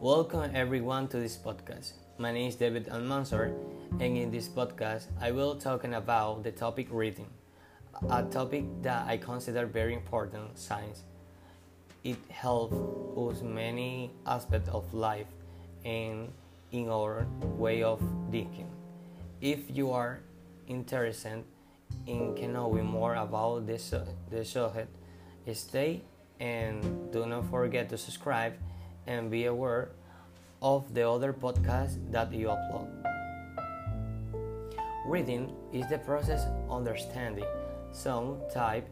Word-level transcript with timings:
Welcome 0.00 0.52
everyone 0.54 1.08
to 1.08 1.18
this 1.18 1.36
podcast. 1.36 1.92
My 2.16 2.32
name 2.32 2.48
is 2.48 2.56
David 2.56 2.86
Almanzor, 2.86 3.52
and 4.00 4.16
in 4.16 4.30
this 4.30 4.48
podcast, 4.48 5.08
I 5.20 5.30
will 5.30 5.56
talking 5.56 5.92
about 5.92 6.42
the 6.42 6.52
topic 6.52 6.88
reading, 6.90 7.28
a 8.08 8.22
topic 8.22 8.64
that 8.80 9.06
I 9.06 9.18
consider 9.18 9.66
very 9.66 9.92
important 9.92 10.58
science. 10.58 11.02
It 12.02 12.16
helps 12.30 12.72
us 13.14 13.42
many 13.42 14.10
aspects 14.24 14.70
of 14.70 14.88
life 14.94 15.26
and 15.84 16.32
in 16.72 16.88
our 16.88 17.26
way 17.58 17.82
of 17.82 18.00
thinking. 18.30 18.72
If 19.42 19.68
you 19.68 19.90
are 19.90 20.20
interested 20.66 21.44
in 22.06 22.52
knowing 22.54 22.86
more 22.86 23.16
about 23.16 23.66
this 23.66 23.92
the 24.30 24.46
subject, 24.46 24.96
stay 25.52 26.00
and 26.40 27.12
do 27.12 27.26
not 27.26 27.50
forget 27.50 27.90
to 27.90 27.98
subscribe 27.98 28.54
and 29.06 29.30
be 29.30 29.46
aware 29.46 29.90
of 30.62 30.92
the 30.94 31.08
other 31.08 31.32
podcasts 31.32 31.96
that 32.10 32.32
you 32.32 32.48
upload. 32.48 32.88
Reading 35.06 35.52
is 35.72 35.88
the 35.88 35.98
process 35.98 36.44
of 36.46 36.70
understanding 36.70 37.46
some 37.92 38.38
type 38.52 38.88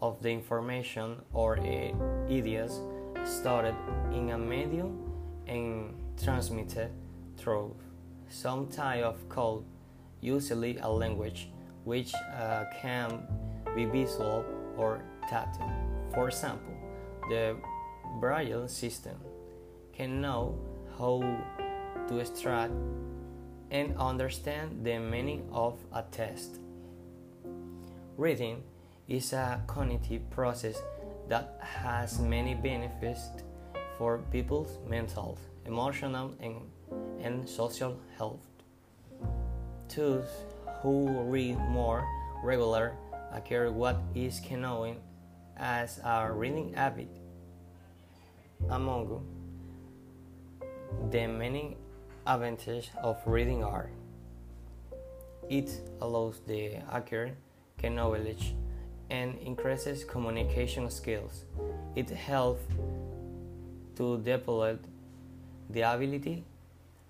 of 0.00 0.22
the 0.22 0.30
information 0.30 1.16
or 1.32 1.58
ideas 1.58 2.80
stored 3.24 3.74
in 4.12 4.30
a 4.30 4.38
medium 4.38 5.12
and 5.46 5.94
transmitted 6.22 6.90
through 7.36 7.74
some 8.28 8.68
type 8.68 9.02
of 9.02 9.28
code, 9.28 9.64
usually 10.20 10.78
a 10.78 10.88
language, 10.88 11.50
which 11.84 12.14
uh, 12.14 12.64
can 12.80 13.22
be 13.74 13.84
visual 13.84 14.44
or 14.76 15.02
tactile. 15.28 15.72
For 16.14 16.28
example, 16.28 16.74
the 17.28 17.56
Braille 18.20 18.68
system 18.68 19.18
can 19.98 20.20
know 20.20 20.54
how 20.96 21.18
to 22.06 22.18
extract 22.18 22.72
and 23.72 23.96
understand 23.98 24.84
the 24.84 24.96
meaning 24.96 25.42
of 25.52 25.74
a 25.92 26.02
text. 26.12 26.60
Reading 28.16 28.62
is 29.08 29.32
a 29.32 29.60
cognitive 29.66 30.22
process 30.30 30.80
that 31.28 31.58
has 31.60 32.20
many 32.20 32.54
benefits 32.54 33.28
for 33.98 34.18
people's 34.30 34.78
mental, 34.88 35.36
emotional, 35.66 36.32
and, 36.40 36.56
and 37.20 37.48
social 37.48 37.98
health. 38.16 38.46
Those 39.94 40.28
who 40.80 41.08
read 41.22 41.58
more 41.70 42.06
regular 42.44 42.94
acquire 43.32 43.72
what 43.72 43.98
is 44.14 44.40
known 44.48 44.98
as 45.56 45.98
a 46.04 46.30
reading 46.32 46.72
habit. 46.74 47.08
Among 48.70 49.22
the 51.10 51.26
many 51.26 51.76
advantages 52.26 52.90
of 53.02 53.16
reading 53.26 53.64
are 53.64 53.90
it 55.48 55.80
allows 56.00 56.40
the 56.46 56.76
accurate 56.92 57.34
knowledge 57.82 58.54
and 59.08 59.38
increases 59.38 60.04
communication 60.04 60.90
skills. 60.90 61.44
It 61.96 62.10
helps 62.10 62.62
to 63.96 64.18
develop 64.18 64.84
the 65.70 65.82
ability 65.82 66.44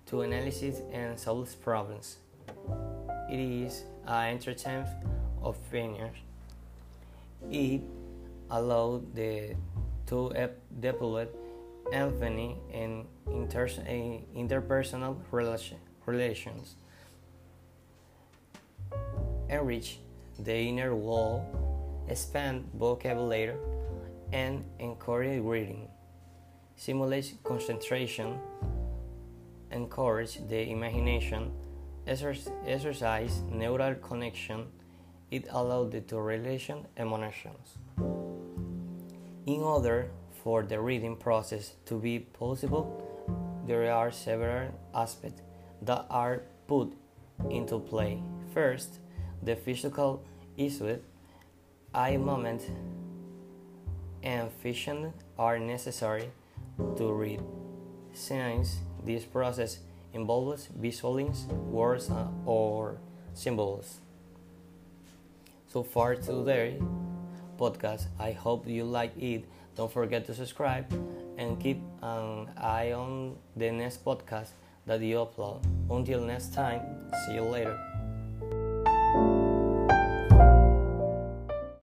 to 0.05 0.23
analyze 0.23 0.81
and 0.93 1.19
solve 1.19 1.53
problems. 1.61 2.17
It 3.29 3.39
is 3.39 3.83
an 4.07 4.35
entertainment 4.35 4.89
of 5.41 5.57
opinions. 5.67 6.15
It 7.51 7.81
allows 8.49 9.01
the 9.13 9.55
to 10.07 10.31
develop 10.79 11.35
empathy 11.93 12.55
and 12.73 13.05
inter 13.27 13.67
interpersonal 14.35 15.17
relation, 15.31 15.77
relations, 16.05 16.75
enrich 19.49 19.99
the 20.37 20.55
inner 20.55 20.95
wall, 20.95 21.45
expand 22.07 22.69
vocabulary, 22.73 23.55
and 24.31 24.63
encourage 24.79 25.41
reading, 25.41 25.87
simulate 26.75 27.35
concentration, 27.43 28.39
encourage 29.71 30.39
the 30.47 30.69
imagination, 30.69 31.51
exercise 32.07 33.41
neural 33.51 33.95
connection, 33.95 34.67
it 35.31 35.45
allows 35.51 35.91
the 35.91 36.01
two 36.01 36.19
relation 36.19 36.85
emotions. 36.97 37.77
In 39.45 39.61
order 39.61 40.09
for 40.43 40.63
the 40.63 40.79
reading 40.79 41.15
process 41.15 41.73
to 41.85 41.95
be 41.95 42.19
possible, 42.19 43.05
there 43.65 43.91
are 43.91 44.11
several 44.11 44.69
aspects 44.93 45.41
that 45.81 46.05
are 46.09 46.41
put 46.67 46.93
into 47.49 47.79
play. 47.79 48.21
First, 48.53 48.99
the 49.43 49.55
physical 49.55 50.23
issue, 50.57 50.99
eye 51.93 52.17
movement, 52.17 52.63
and 54.23 54.51
vision 54.61 55.13
are 55.37 55.59
necessary 55.59 56.31
to 56.97 57.13
read. 57.13 57.41
Since 58.13 58.79
this 59.05 59.25
process 59.25 59.79
involves 60.13 60.67
visualizing 60.75 61.71
words 61.71 62.09
or 62.45 62.97
symbols. 63.33 63.99
So 65.67 65.83
far 65.83 66.15
today 66.15 66.79
podcast. 67.59 68.07
I 68.17 68.31
hope 68.31 68.67
you 68.67 68.85
like 68.85 69.11
it. 69.17 69.43
Don't 69.79 69.89
forget 69.89 70.25
to 70.25 70.35
subscribe 70.35 70.91
and 71.37 71.57
keep 71.57 71.79
an 72.01 72.49
eye 72.59 72.91
on 72.91 73.37
the 73.55 73.71
next 73.71 74.03
podcast 74.03 74.49
that 74.85 74.99
you 74.99 75.15
upload. 75.15 75.63
Until 75.89 76.19
next 76.19 76.53
time, 76.53 76.81
see 77.23 77.35
you 77.35 77.43
later. 77.43 77.79